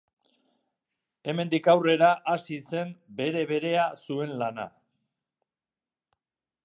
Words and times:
Hemendik 1.33 1.69
aurrera 1.73 2.09
hasi 2.33 2.57
zen 2.71 2.95
bere-berea 3.21 3.85
zuen 4.07 4.35
lana. 4.43 4.69